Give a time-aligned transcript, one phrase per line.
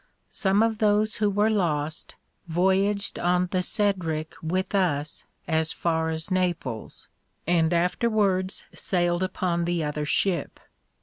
[0.31, 2.15] Some of those who were lost,
[2.47, 7.07] voyaged on the "Cedric" with us as far as Naples
[7.45, 10.59] and afterwards sailed upon the other ship.